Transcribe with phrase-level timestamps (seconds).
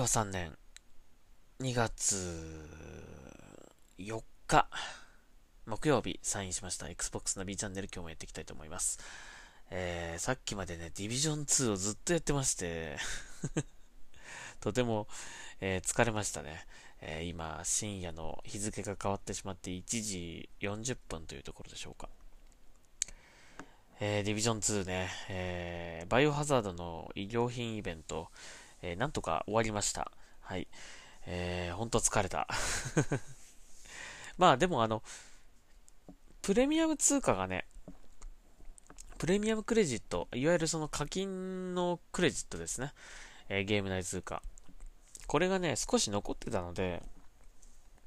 [0.00, 0.56] 令和3年
[1.60, 2.16] 2月
[3.98, 4.66] 4日
[5.66, 8.98] 木曜日サインしました Xbox の B チャンネル今日もやっていきたいと思います。
[9.70, 12.96] えー、さっきまでね、ディビジョン2をずっとやってまして
[14.60, 15.06] とても、
[15.60, 16.64] えー、疲れましたね。
[17.02, 22.08] えー、今、深夜の日付が変わってしまって1時40分というところでしょうか。
[24.00, 28.30] えー、ディビジョン2ね、えー、バイオハザードの医療品イベント、
[28.82, 30.12] えー、なんとか終わりました。
[30.40, 30.68] はい。
[31.26, 32.48] えー、ほんと疲れた。
[34.38, 35.02] まあでもあの、
[36.42, 37.66] プレミアム通貨がね、
[39.18, 42.92] プレミアムクレジット、いわゆるその課金のクレジットですね。
[43.48, 44.42] えー、ゲーム内通貨。
[45.26, 47.02] これがね、少し残ってたので、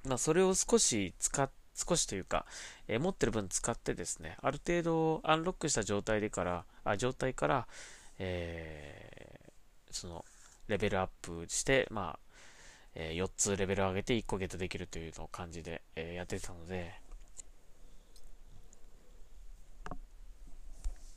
[0.06, 2.45] まあそれを少し使っ少しというか、
[2.88, 7.67] えー、持ってる分使ってですね、ある程度アンロックした状態でから、あ状態から、
[8.19, 10.25] えー、その、
[10.73, 12.19] レベルアップして、まあ、
[12.95, 16.95] えー、4つレベル上げて1個ゲットできるというの感じで、えー、やってたので、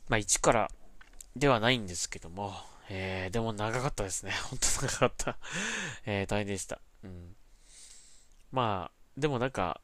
[0.09, 0.71] まあ1から
[1.35, 2.53] ではないんですけども、
[2.89, 4.31] えー、でも長かったですね。
[4.49, 5.37] 本当長かった。
[6.05, 6.79] え、大変でした。
[7.03, 7.35] うん。
[8.51, 9.81] まあ、でもなんか、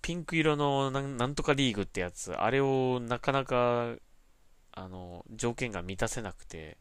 [0.00, 3.96] ピンク色のなんとかリーグってやつ、あれをなかなか、
[4.70, 6.78] あの、条件が満たせなくて、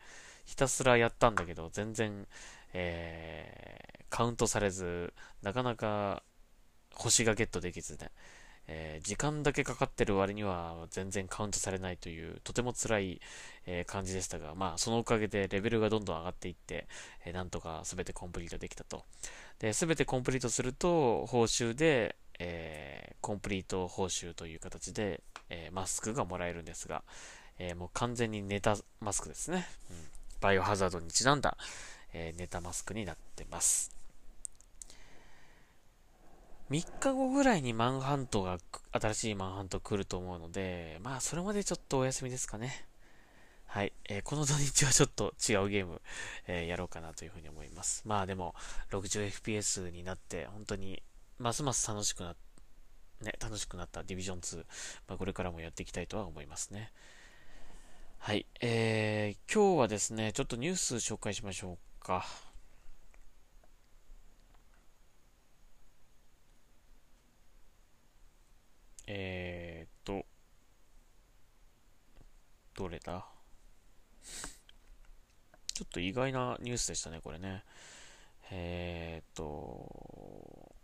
[0.48, 2.26] ひたすらやったんだけど、全然、
[2.73, 6.23] えー、カウントされず、なかなか
[6.95, 8.12] 星がゲットできずね、
[8.67, 13.22] えー、時間だけかかってる割には全然カウントされないという、とても辛い、
[13.66, 16.88] えー、感じでしたが、まあ、そのおかげでレベルがどんどん上がっていって、
[17.26, 19.04] えー、なんとか全てコンプリートできたと。
[19.59, 27.04] で、全てコンプリートすると、報酬で、えコンプリート報酬という形で、えマスクがもらえるんですが、
[27.58, 29.67] えもう完全にネタマスクですね。
[29.89, 29.98] うん、
[30.39, 31.58] バイオハザードにちなんだ、
[32.14, 33.98] えネタマスクになってます。
[36.70, 38.58] 3日後ぐらいにマンハントが、
[38.92, 42.86] 新しいマンハント来ると思うので、まあ、それまでちょっとお休みですかね。
[43.67, 43.93] はい。
[44.09, 46.02] えー、この土日はちょっと違うゲーム、
[46.47, 48.03] えー、やろうかなというふうに思います。
[48.05, 48.53] まあでも、
[48.92, 51.02] 60fps になって、本当に、
[51.39, 52.36] ますます楽しくな、
[53.21, 54.58] ね、楽しくなったディビジョン2、
[55.08, 56.92] まあ、これからもやっていきたいとは思いますね。
[58.20, 58.45] はい。
[58.60, 62.26] えー、今日はですね、ちょっとニュース紹介しましょうか。
[69.08, 70.26] えー、と、
[72.76, 73.26] どれだ？
[75.73, 77.64] ちょっと意外なニュースでしたね、これね。
[78.52, 80.76] えー、と、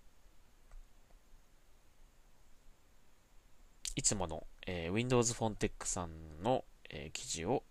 [3.96, 6.64] いつもの、えー、Windows フォンテックさんの、
[6.96, 7.64] えー、記事を、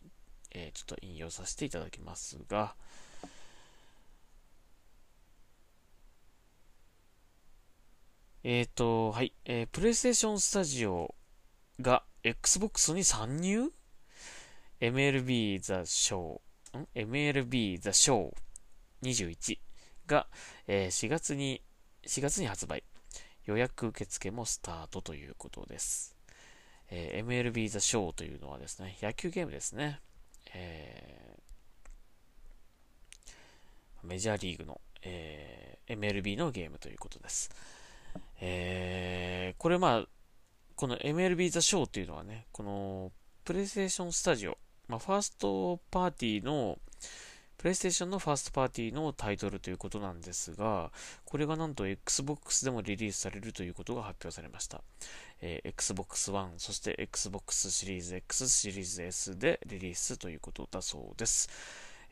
[0.51, 2.75] えー、ちょっと引用させていただきますが、
[8.45, 11.15] えっ、ー、と、はい、えー、プレイステーションスタジオ
[11.81, 13.71] が Xbox に参入
[14.81, 16.41] ?MLB The Show、
[16.77, 18.35] ん ?MLB The Show
[19.05, 19.59] 21
[20.09, 20.27] が、
[20.67, 21.63] えー、4月に、
[22.05, 22.83] 4月に発売。
[23.45, 26.12] 予約受付もスタートということです。
[26.95, 29.99] えー、MLB The Show というのはですね、野球ゲームですね。
[30.53, 37.51] えー、メジャーリーグの、えー、MLB のゲームということです。
[38.43, 40.07] えー、これまあ、
[40.77, 43.11] この MLB The Show っていうのはね、この
[43.43, 46.79] プレイステーションスタジオ、まあ、ファーストパーティーの、
[47.63, 50.91] プレイステーションのファーストパーティーのタイトルということなんですが、
[51.25, 54.83] これがなんと Xbox でもリリースされるということが発表されました。
[55.41, 61.49] えー、Xbox One、そして Xbox シリーズ X、シリーズ S でリリースということだそうです。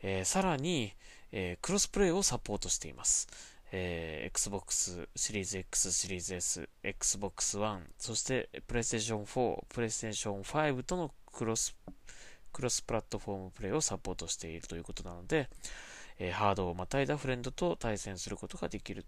[0.01, 0.93] えー、さらに、
[1.33, 3.27] えー、クロスプレイをサポートしています。
[3.73, 12.20] えー、Xbox シリーズ X、シリーズ S、Xbox One、そして PlayStation 4、PlayStation 5とのクロスプレイ、
[12.51, 15.49] クロスプラットフォームプレイをサポートしているということなので、
[16.19, 19.05] えー、ハードをまたいだフレンドと対戦することができる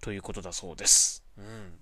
[0.00, 1.22] ということだそうです。
[1.36, 1.80] うん。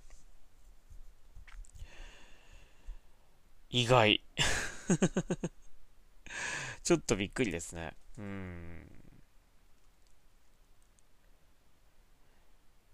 [3.69, 4.21] 意外。
[6.83, 7.93] ちょっとびっくりですね。
[8.17, 8.88] うん。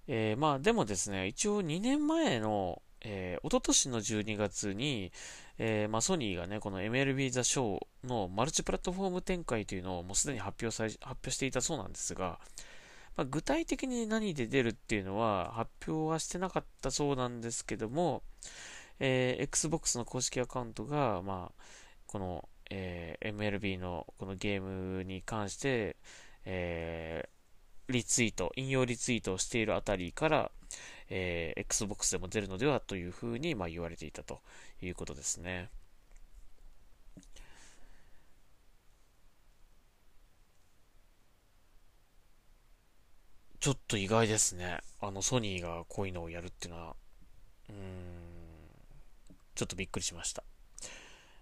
[0.08, 5.12] えー、まあでもですね、一応2年前の、えー、一昨年の12月に、
[5.58, 12.40] えー、まあ、ソニーがね、この MLB ザショーのマルチプラットフォーム展開というのをもうすでに発表され、発表していたそうなんですが、
[13.16, 18.24] まあ、具体的に何で出るっていうのは発表はしてなかったそうなんですけども、
[19.00, 21.64] えー、Xbox の公式アカウントが、まあ、
[22.06, 25.96] この、えー、MLB のこのゲームに関して、
[26.44, 27.35] えー、
[27.90, 30.52] リツイート、引用リツイートをしているあたりから、
[31.10, 34.42] えー、Xbox でも出るのではというふうに、まあ、言われていたと
[34.82, 35.70] いうことですね。
[43.60, 44.80] ちょっと意外ですね。
[45.02, 46.96] あの、ソニーがこういうのをやるっていうのは、
[47.70, 47.76] うん、
[49.56, 50.44] ちょっとびっくりしました。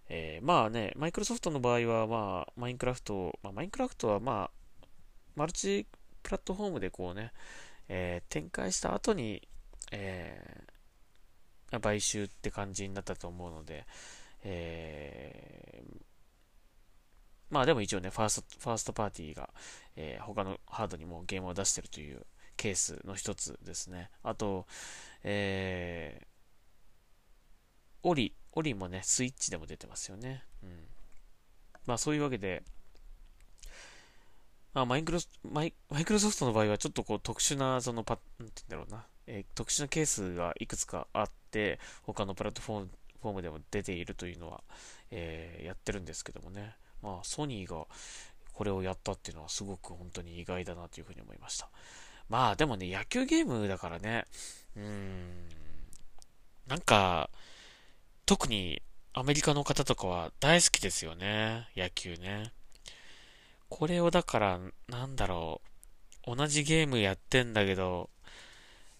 [0.08, 4.86] えー、まあね、マイクロソフトの場合は、まあ、マインクラフト、まあ、マインクラフトはまあ、
[5.36, 5.86] マルチ
[6.24, 7.32] プラットフォームでこうね、
[7.90, 9.48] えー、展開した後に、
[9.92, 13.86] えー、買収って感じになったと思うので、
[14.44, 16.02] えー、
[17.50, 19.50] まあでも一応ね、ファースト、ファーストパーティーが、
[19.96, 22.26] えー、他のハードにもゲームを出してるという
[22.58, 24.10] ケースの一つですね。
[24.24, 24.66] あと、
[25.24, 30.44] えー、オリ、オリもね、スイッチでも出てますよね。
[30.64, 30.88] うん。
[31.86, 32.64] まあそういうわけで、
[34.74, 35.20] まあマイクロ、
[35.52, 42.90] マイマイクロソフトの場合はちょっとこう特殊な、そのパ、なんて言うんだろうな、えー、特殊なケースがいくつかあって、他のプラットフォーム
[43.22, 44.62] フォームでも出ているというのは、
[45.10, 46.76] えー、やってるんですけどもね。
[47.02, 47.86] まあ、ソニーが
[48.54, 51.70] これをやったっていうのはすごく本当に意外だなというふうに思いました。
[52.30, 54.26] まあ、でもね、野球ゲームだからね、
[54.76, 55.50] うーん、
[56.68, 57.30] なんか、
[58.26, 58.82] 特に
[59.14, 62.52] アメリカの方とかは大好きですよね、野球ね。
[63.76, 65.60] これをだから、なんだろ
[66.28, 68.12] う、同じゲームやってんだけど、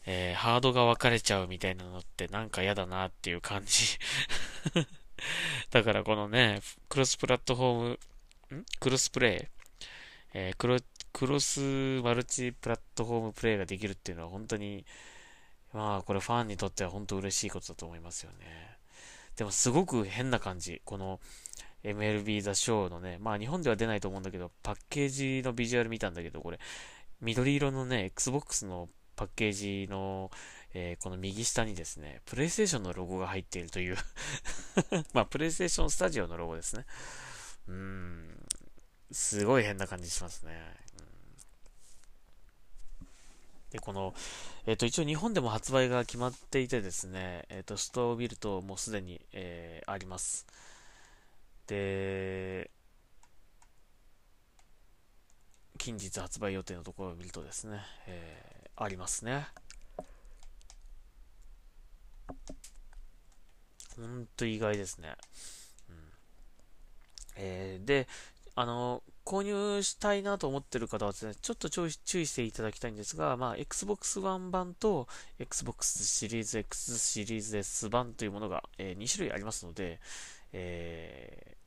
[0.08, 4.00] えー、ハードが分かれちゃうみたいなのってなんか嫌だなっていう感じ。
[5.70, 6.60] だからこのね、
[6.90, 8.00] クロスプラットフォー
[8.50, 8.66] ム、ん？
[8.80, 9.86] クロスプレイ、
[10.34, 10.80] えー、クロ、
[11.14, 14.88] クロスマルチプラットフォームプレイができるっていうのは本当に、
[15.72, 18.76] まあこれファンにとっては本当嬉しいことだと思いますよね。
[19.36, 20.82] でもすごく変な感じ。
[20.86, 21.20] この
[21.84, 26.60] MLB ザショーのね、まあ日本では出ないと思うんだけど、パッケージのビジュアル見たんだけど、これ、
[27.22, 30.32] 緑色のね、Xbox のパッケージの、
[30.74, 33.98] えー、この右下にですね、プレイステーションのロゴが入っているという
[35.14, 36.86] まあ、プレイステーションスタジオのロゴですね。
[37.68, 38.46] うーん、
[39.12, 40.83] すごい変な感じしますね。
[43.74, 44.14] で、この、
[44.68, 50.46] えっ、ー、と、一応日本でも発売が決まっていてですね、えっ、ー、と、ストアを見るともうすでに、えー、あります。
[51.66, 52.70] で、
[55.80, 59.48] 近日発売予定のところを見るとですね、えー、ありますね。
[63.98, 65.16] ほんと意外ですね。
[65.90, 65.96] うん
[67.38, 68.08] えー、で、
[68.54, 71.92] あの、購入したいなと思ってる方はですね、ちょっと注意
[72.26, 75.08] していただきたいんですが、まあ、Xbox One 版と
[75.40, 80.00] Xbox シリーズ X シリーズ S 版というものが、えー、2種類ありますので、
[80.52, 81.58] え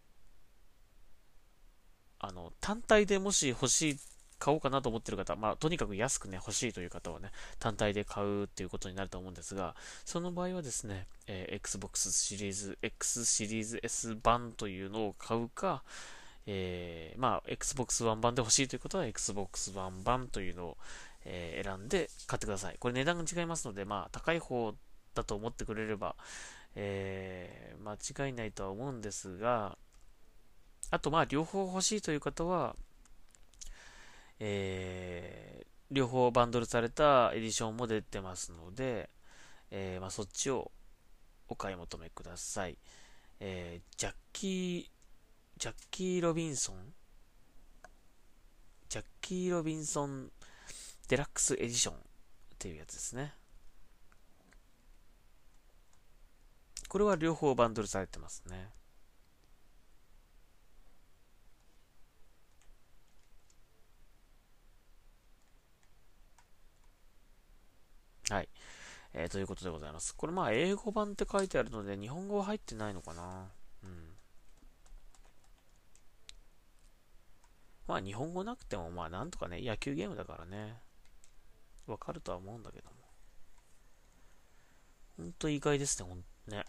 [2.20, 3.98] ー、あの、単体でもし欲しい
[4.38, 9.74] 買おうかなと思ってる方、まあ、とにかく安くね、欲しいという方はね、単体で買うっていうことになると思うんですが、
[10.04, 15.82] その場合はですね、えー、Xbox シリーズ X シリーズ S 版というのを買うか、
[16.46, 20.76] えー、まあ、Xbox One 版で欲しいということは Xbox One 版というのを、
[21.24, 22.76] えー、選んで買ってください。
[22.78, 24.74] これ値段が違いますので、まあ、高い方
[25.14, 26.14] だと思ってくれれば、
[26.76, 29.76] えー、間違いないとは思うんですが、
[30.90, 32.76] あと、まあ、両方欲しいという方は、
[34.38, 39.10] えー、両方バンドルされたエディションも出てますので、
[39.70, 40.70] えー、まあ、そっちを
[41.48, 42.78] お買い求めください。
[43.40, 44.95] えー、ジャッキー、
[45.58, 46.76] ジャッキー・ロビンソン？
[48.90, 50.30] ジャッキー・ロビンソン
[51.08, 51.98] デラックスエディションっ
[52.58, 53.32] ていうやつですね。
[56.88, 58.68] これは両方バンドルされてますね。
[68.28, 68.48] はい。
[69.14, 70.14] えー、ということでございます。
[70.14, 73.46] これまあ英語版って書いてあるので日本語は入ってないのかな
[73.84, 74.12] うん。
[77.86, 80.80] まあ日本語なくてもまあなんとかね、野球ゲームだからね、
[81.86, 82.96] わかるとは思うんだけども。
[85.16, 86.64] ほんと意外ですね、ほんね。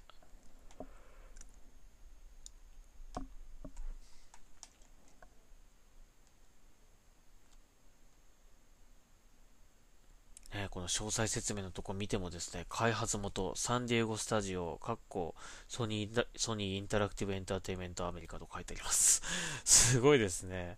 [10.77, 15.33] この詳細説明のとこ見てもですね、開発元、サンディエゴスタジオ、かっこ、
[15.67, 19.23] ソニー、ソニーインタラクティブエンターテイメントアメリカと書いてあります。
[19.65, 20.77] すごいですね。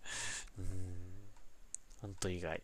[0.57, 0.67] うん。
[2.01, 2.63] ほんと意外。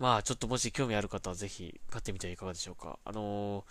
[0.00, 2.98] まあ、ちょっともし興味ある方はぜひ買ってみてはいかがでしょうか。
[3.04, 3.64] あのー、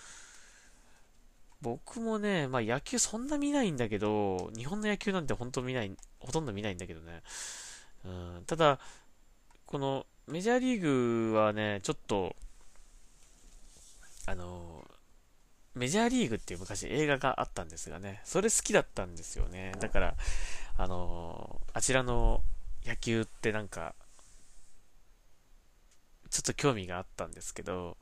[1.60, 7.24] 僕もね、まあ野球そんな見ないんだけど、日本の野球なんて本当見ない、ほとんど見ないんだけどね。
[8.06, 8.08] う
[8.40, 8.80] ん、ただ、
[9.66, 12.38] このメジャーリーグはね、ちょっと、
[14.26, 14.88] あの、
[15.76, 19.74] メジャーリーグっていう昔映画があったんですがね、それ好きだったんですよね。
[19.82, 20.16] だから、
[20.78, 22.44] あの、あちらの
[22.86, 23.94] 野球ってなんか、
[26.30, 27.98] ちょっと興味があったんですけど、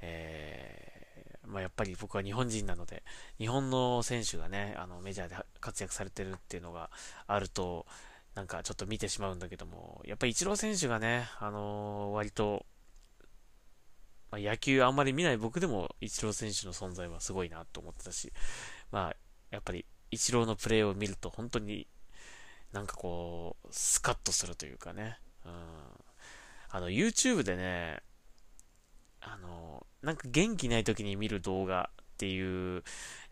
[0.00, 3.02] えー、まあ、やっぱり僕は日本人なので、
[3.36, 6.88] 日本の選手がね、あのメジャーで活躍されてるっていうのが
[7.26, 7.84] あると、
[8.38, 12.64] なんかちょっと見てしまうんだけども、やっぱりイチロー選手がね、あのー、割と、
[14.30, 18.32] まあ、野球あんまり見ない僕でもイチロー選手の存在はすごいなと思ってたし、
[18.92, 19.16] まあ、
[19.50, 21.88] やっぱりイチローのプレーを見ると本当に
[22.72, 25.52] なんかこう、スカッとするというかね、うん。
[26.70, 28.02] あの、YouTube でね、
[29.20, 32.84] あの、なんか元気ない時に見る動画っていう、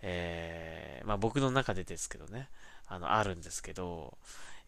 [0.03, 2.49] えー、まあ僕の中でですけどね、
[2.89, 4.19] あの、あるんですけど、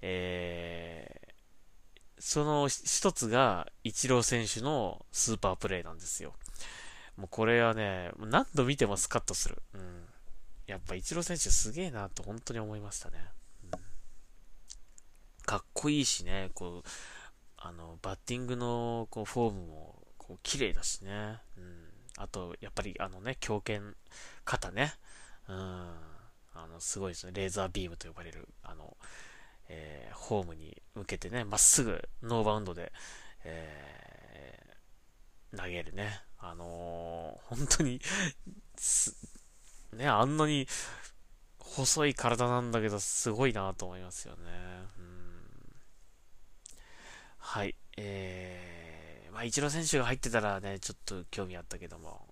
[0.00, 1.32] えー、
[2.18, 6.34] その一つが、イチロー選手のスーパープレイなんですよ。
[7.16, 9.62] もうこれはね、何度見てもスカッとする。
[9.74, 10.04] うん。
[10.66, 13.18] やっぱイチロー選手すげえなと本当に思いましたね。
[13.64, 13.70] うん、
[15.44, 16.88] かっこいいしね、こう、
[17.56, 21.38] あの、バッティングのこうフォームもこう綺麗だしね。
[21.56, 21.88] うん。
[22.18, 23.80] あと、やっぱりあのね、強肩
[24.44, 24.92] 肩ね。
[25.48, 25.56] うん。
[25.56, 27.32] あの、すごいですね。
[27.34, 28.96] レーザービームと呼ばれる、あの、
[29.68, 32.92] えー、ホームに向けてね、まっすぐノーバウンドで、
[33.44, 36.22] えー、投げるね。
[36.38, 38.00] あのー、本当に
[39.92, 40.66] ね、あんなに
[41.58, 44.40] 細い体なんだけど、すごいなと思いますよね。
[44.98, 45.40] うん、
[47.38, 47.74] はい。
[47.96, 52.28] えー、まあ、イチロー選手が入ってたらね、ちょっと興味あったけども、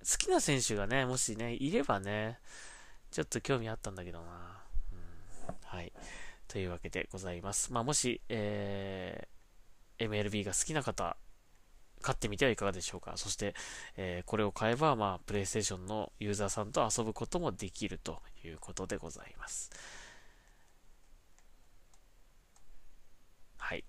[0.00, 2.38] 好きな選手がね、もしね、いればね、
[3.10, 4.62] ちょっと興味あったんだけどな。
[4.92, 5.92] うん、はい。
[6.48, 7.72] というわけでございます。
[7.72, 11.16] まあ、もし、えー、MLB が好きな方、
[12.00, 13.14] 買ってみてはいかがでしょうか。
[13.16, 13.54] そして、
[13.96, 19.70] えー、これを買えば、まあ、プレイステーションのユーザーさんと遊ぶこともできるということでございます。
[23.56, 23.84] はい。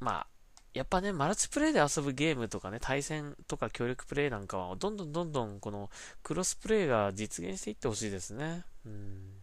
[0.00, 0.26] まあ、
[0.74, 5.90] やっぱね、マルチプレイで遊ぶゲームとかね、対戦とか協力プレイなんかは、どんどんどんどんこの
[6.22, 8.64] クロスプレイが実現していってほしいですね。
[8.86, 9.42] うん。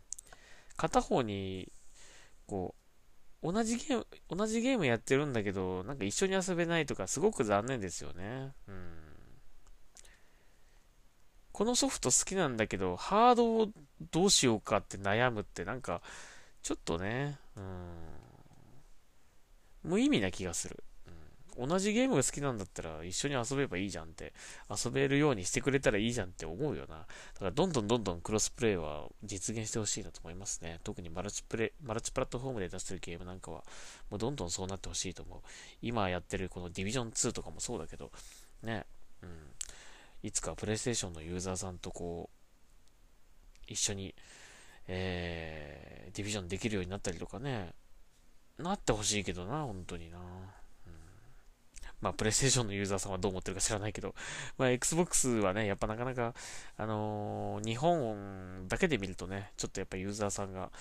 [0.75, 1.71] 片方に
[2.49, 2.75] こ
[3.43, 8.53] う、同じゲーム、同じゲームやってるんだけど、なんか一緒に遊べないとか、すごく残念ですよね。
[8.67, 9.09] うん。
[11.51, 13.67] このソフト好きなんだけど、ハードを
[14.11, 16.01] どうしようかって悩むって、なんか、
[16.63, 17.95] ちょっとね、うん。
[19.83, 20.83] 無意味な気がする。
[21.59, 24.33] 同じゲームが好きなんだったら一緒に遊べばいいじゃんって、
[24.69, 26.99] 遊べるようにしてくれたらいいじゃんって思うよな。
[26.99, 27.05] だ
[27.39, 30.79] からどんどんどんどんクロスプレイは実現してほしいなと思いますね。
[30.83, 33.63] 特にマルチプレイ、マルチプラットフォームで出してるゲームなんかは、
[34.09, 35.39] もうどんどんそうなってほしいと思う。
[35.81, 38.11] 今やってるこのディビジョン2とかもそうだけど、
[38.63, 38.85] ね、
[39.21, 39.29] うん。
[40.23, 42.39] いつかプレイステーションのユーザーさんとこう、
[43.67, 44.15] 一緒に、
[44.87, 47.73] えー、ディビジョンできるようになったりとかね、
[48.57, 50.19] なってほしいけどな、本当にな。
[52.01, 54.15] まあ、プレイステーションのユーザーさんはどう思ってるか知らないけど、
[54.57, 56.33] まあ、Xbox はね、やっぱなかなか、
[56.77, 60.71] あのー、日本だけで見るとね、ちょっとやっぱユーザーさんが、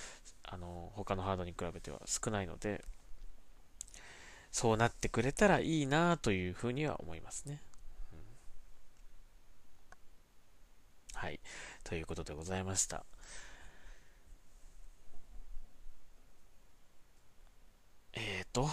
[0.44, 2.84] あのー、他のハードに比べては少ないので、
[4.50, 7.60] そうなってくれたらいいなというふうには思いますね。
[11.14, 11.40] はい。
[11.82, 13.04] ということでございました。
[18.12, 18.68] えっ、ー、と、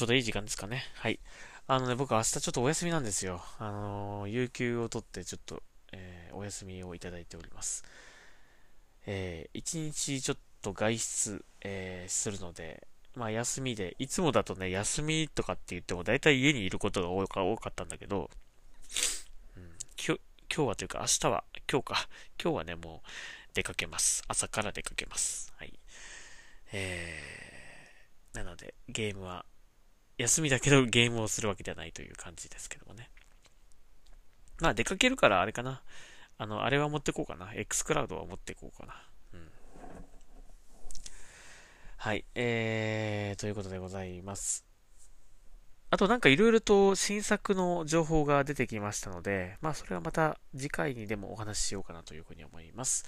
[0.00, 0.82] ちょうどいい時間ですかね。
[0.94, 1.20] はい。
[1.66, 3.42] あのね、僕明日ちょっとお休みなんですよ。
[3.58, 7.84] あの、有給を取ってちょっと、えー、お休みをいただいております。
[9.04, 17.26] えー、一日ちょっと外出、えー、するので、まあ休みで、いつもだとね、休みとかって言っても大体家にいることが多
[17.58, 18.30] かったんだけど、
[19.54, 19.64] うん、
[20.02, 22.08] 今日、今日はというか明日は、今日か、
[22.42, 23.08] 今日はね、もう
[23.52, 24.24] 出かけます。
[24.28, 25.52] 朝から出かけます。
[25.58, 25.78] はい。
[26.72, 29.44] えー、なので、ゲームは
[30.20, 33.10] 休みだけどゲームをするわけではないという感じですけどもね。
[34.60, 35.82] まあ出かけるからあれかな。
[36.36, 37.52] あの、あれは持ってこうかな。
[37.54, 38.94] X クラウドは持ってこうかな。
[39.34, 39.48] うん。
[41.96, 42.24] はい。
[42.34, 44.64] えー、ということでございます。
[45.90, 53.04] あとなんかいろいろと新作の情報が出てきましたので、まあそれはまた次回にでもお話ししようかなというふうに思います。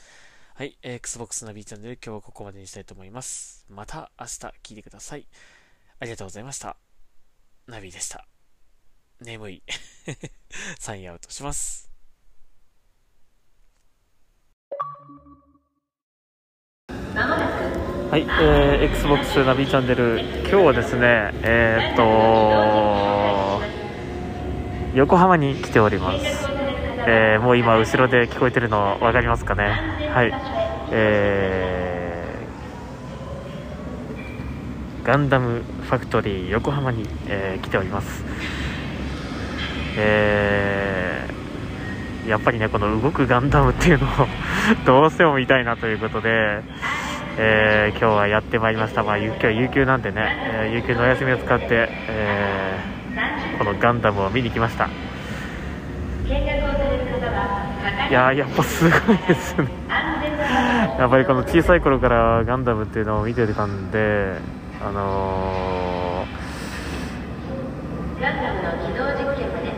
[0.54, 0.78] はい。
[0.82, 3.66] Xbox ナビチャンネル今日はここまでにしたいと思います。
[3.68, 4.30] また明日
[4.62, 5.26] 聞いてください。
[6.00, 6.91] ありがとうございました。
[7.68, 8.26] ナビでした。
[9.20, 9.62] 眠い。
[10.78, 11.90] サインアウトします。
[18.12, 23.62] はい、えー、Xbox ナビチャンネル今日はですねえー、っと
[24.94, 26.46] 横浜に来ております、
[27.08, 29.64] えー、もう今後ろで聞こえてるの分かりますかね？
[30.12, 30.32] はい
[30.90, 32.01] えー、
[35.04, 38.24] ガンダムファクトリー横浜に、えー、来ております。
[39.96, 44.10] えー、やっぱりねこの動くガンダムっていうのを
[44.86, 46.62] どうしても見たいなということで
[47.38, 54.90] えー、今日はやってまいりました、まあ、今日は有給なんでね、えー、有給のお休みを使って、えー、このガンダムを見に来ました。
[58.10, 59.68] いややっぱすごいですね。
[60.98, 64.36] やっぱりこの小さい頃からガンダムっていうのを見てたんで
[64.84, 66.26] あの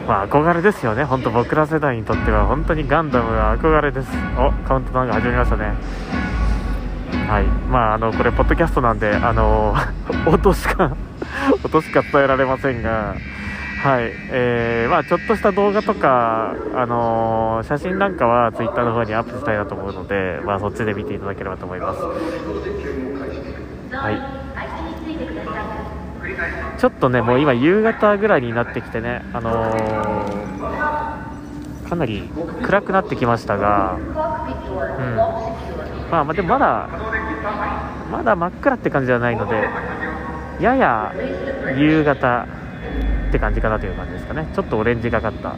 [0.00, 1.04] ー、まあ憧れですよね。
[1.04, 4.08] 本当僕ら世代にとっては本当にガンダムは憧れです。
[4.38, 5.74] おカウントダウンが始まりましたね。
[7.28, 7.44] はい。
[7.70, 9.74] まああのこれポッドキャストなんであの
[10.26, 10.96] 音しか
[11.64, 13.14] 音しか伝えられませんが。
[13.82, 14.10] はい。
[14.30, 22.00] えー、まあちょっとした動画とかあの写真なんかは Twitter の方にアップしたいなと思うのでまあそっちで見ていただければと思います。
[23.94, 24.43] はい。
[26.78, 32.30] ちょっとねもう今夕方ぐらいになってきてねあのー、かなり
[32.62, 34.14] 暗くなってきましたがうん。
[36.10, 36.88] まあ、まあ、でもまだ
[38.10, 39.68] まだ真っ暗って感じではないので
[40.60, 41.12] やや
[41.76, 42.46] 夕方
[43.28, 44.46] って感じかなという感じですかね。
[44.54, 45.56] ちょっとオレンジがかった。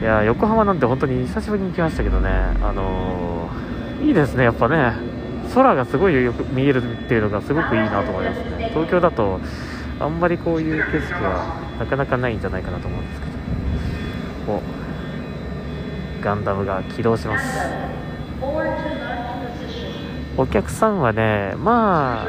[0.00, 2.30] いや横浜なんて本当に久しぶりに来ましたけどね。
[2.62, 5.09] あのー、いいですねやっぱね。
[5.54, 9.40] 空がすごいよく見えるっていうのがすごくいいなと思いますね東京だと
[9.98, 13.26] あんまりこういう景色はなかなかないんじゃないかなと思うんですけ
[14.46, 14.62] どお
[16.22, 17.90] ガンダムが起動します
[20.36, 22.28] お客さんはね、まあ、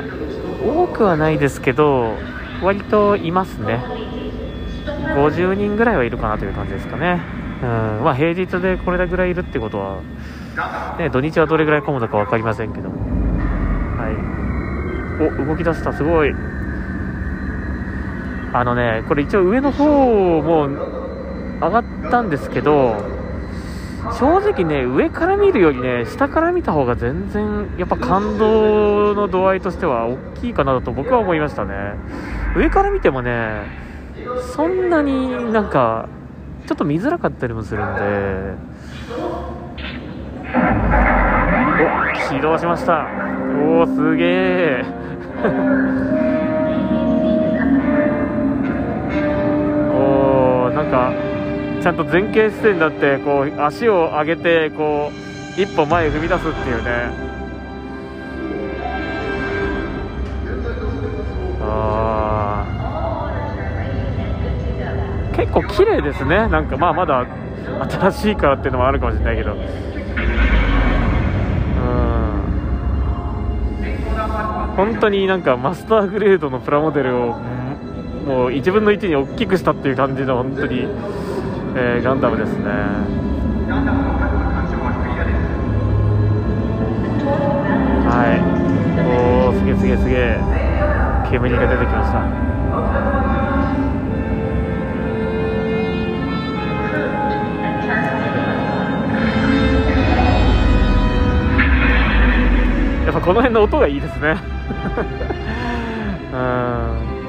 [0.65, 2.17] 多くはないですけど、
[2.61, 3.79] 割といますね。
[4.85, 7.21] 50人ぐらいはいるかなという感じですかね。
[7.61, 10.01] うん、まあ平日でこれぐらいいるってことは、
[10.97, 13.10] ね、土日はどれぐらい混むのか分かりませんけども。
[15.27, 16.33] お、動き出した、すごい。
[18.53, 22.95] あのね、これ一応上の方も上がったんですけど、
[24.19, 31.95] 正直ね、上から見るよりね、下から見た方が全然、やっぱ感動の度合いとしては大きいかなと僕は思いましたね。
[32.57, 33.61] 上から見てもね、
[34.55, 36.09] そんなになんか、
[36.65, 38.01] ちょっと見づらかったりもするんで、
[41.79, 43.05] お、起動しました。
[43.63, 45.00] おー、すげえ。
[49.93, 51.11] おー、なんか、
[51.81, 55.11] ちゃんと前傾姿勢になってこう足を上げてこ
[55.57, 57.31] う一歩前へ踏み出すっていうね。
[61.63, 62.63] あ
[65.35, 66.47] 結構綺麗ですね。
[66.47, 67.25] なんかまあまだ
[67.89, 69.55] 新しいからっていうのもあるかもしれないけど。
[74.75, 77.35] 本当になんかマスターグレードのプラモデルを
[78.25, 80.87] もう1分の1に大きくしたっていう感じの本当に
[81.73, 82.65] えー、ガンダムですね。
[88.09, 88.41] はい。
[89.07, 90.37] おおすげえすげえすげえ。
[91.31, 92.19] 煙が出てきました。
[103.05, 104.50] やっぱこの辺の音がいいですね。
[106.33, 107.21] うん。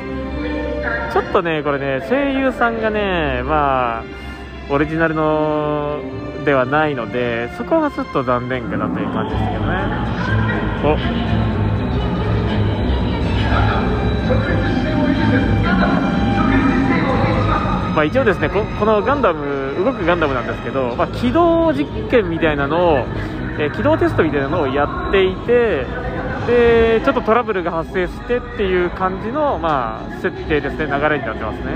[1.12, 4.04] ちょっとねこれね声優さんがねまあ
[4.70, 6.00] オリジナルの
[6.44, 9.72] ではないのでそこはちょっと残念かなという感じですけどね。
[10.84, 10.96] お。
[17.92, 23.06] まあ、一応ですねこのガンダム動くガンダムなんですけど、まあ、起動実験みたいなのを、
[23.58, 25.86] えー、起動テストみたいなのをやっていて
[26.46, 30.86] でちょっとトラブルが発生してっていう感じの、まあ、設定ですね。
[30.86, 31.72] 流れになってますね。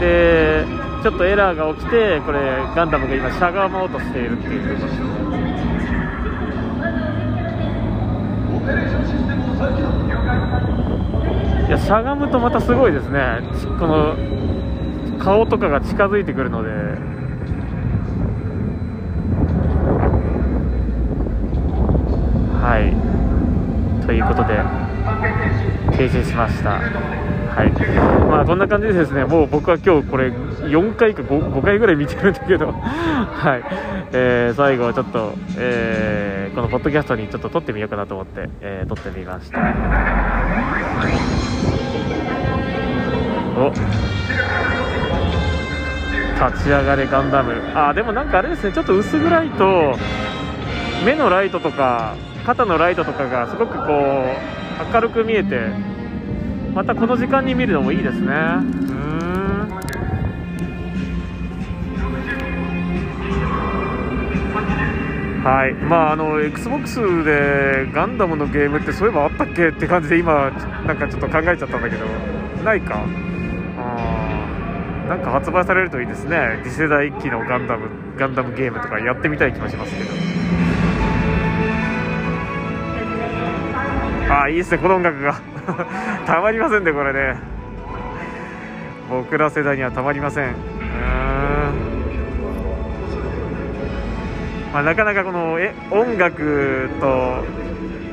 [0.00, 0.64] で
[1.02, 2.40] ちょっとエラーが起きてこれ
[2.74, 4.98] ガンダムが今しゃがもうとしているっていうことです
[11.68, 13.40] いやしゃがむとまたすごいですね。
[13.78, 14.16] この
[15.18, 17.23] 顔とかが近づいてくるので。
[22.64, 24.06] はい。
[24.06, 24.56] ということで
[25.98, 26.80] 停止しました。
[26.80, 27.70] はい。
[28.26, 33.64] まあこんな感じでですねもう僕は今日これ4回か 5, 5回ぐらい見てるんだけど、 はい。
[34.12, 39.60] えー、最後はちょっと、えー、このポッドキャストにちょっと撮ってみようかなと思って、えー、撮ってみました。
[43.58, 43.72] お。
[46.50, 47.52] 立ち上がれガンダム。
[47.74, 49.94] あでもなんかあれですねちょっと薄暗いと
[51.04, 55.68] 目のライトとか肩のライトとかがすごくこう明るく見えて
[56.74, 58.26] またこの時間に見るのもいいですね。
[58.26, 58.64] うん。
[65.44, 65.74] はい。
[65.74, 70.50] まああの XBOX でガンダムのゲームってそういえばあったっけって感じで今
[70.86, 72.06] なんかちょっと考えちゃったんだけど
[72.64, 73.06] ないか？
[75.08, 76.60] なんか発売されるといいですね。
[76.64, 77.88] 次世代機のガンダム
[78.18, 80.33] ガンダムゲームとかやってみたい気もしますけど。
[84.42, 84.78] あいいですね。
[84.78, 85.34] この音楽が。
[86.26, 87.36] たまりませんねこれね。
[89.08, 90.48] 僕ら世代にはたまりません。
[90.48, 90.54] うん。
[94.72, 97.44] まあ、なかなかこのえ音楽と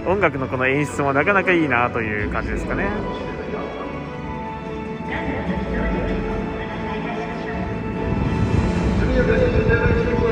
[0.05, 2.85] 音楽のこの演出もなかなかいいなという感じですかね。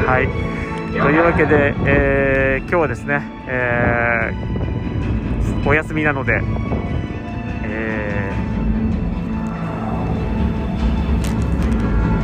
[0.05, 0.27] はい。
[0.91, 4.48] というわけで、えー、今日はですね、えー、
[5.65, 6.41] お休みなので、
[7.63, 8.31] え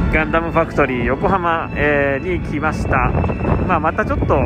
[0.10, 3.12] ー、ガンダムファクトリー横浜、えー、に来ました、
[3.68, 4.40] まあ、またちょっと、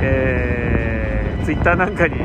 [0.00, 2.16] えー、ツイッターなんかに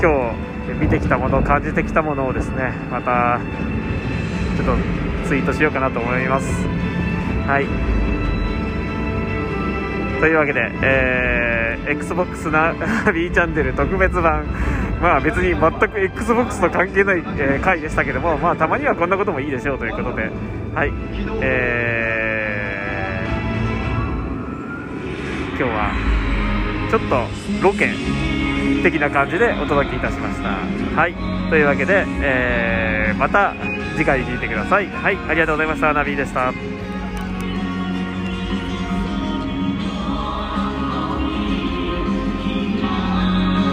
[0.00, 0.32] 今
[0.66, 3.40] 日見てきたもの感じてきたものをですねまた
[4.56, 6.46] ちょっとツイートしようかなと思います。
[7.46, 7.66] はい。
[10.20, 12.74] というわけで、えー、XBOX な
[13.14, 14.46] B チャンネル特別版、
[15.00, 20.30] まあ別に全く XBOX と関係ない、えー、回でしたけども、まあたまにはこんなこともいいでしょうということで、
[20.74, 20.92] はい、
[21.40, 25.92] えー、今日は
[26.90, 27.26] ちょっと
[27.62, 27.90] ロケ
[28.82, 30.48] 的な感じでお届けいたしました。
[31.00, 31.14] はい、
[31.50, 33.54] というわけで、えー、また
[33.96, 34.88] 次回聞いてください。
[34.88, 35.92] はい、ありがとうございました。
[35.92, 36.52] ナビでした。